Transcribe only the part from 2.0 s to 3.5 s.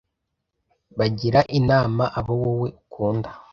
abo wowe ukunda